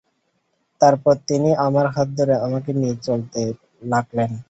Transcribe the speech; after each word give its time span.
তারপর 0.81 1.15
তিনি 1.27 1.49
আমার 1.67 1.85
হাত 1.95 2.07
ধরে 2.17 2.35
আমাকে 2.45 2.71
নিয়ে 2.73 2.95
চলতে 3.07 3.41
লাগলেন। 3.91 4.31